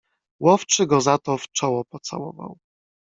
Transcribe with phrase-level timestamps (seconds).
[0.41, 2.57] "Łowczy go za to w czoło pocałował."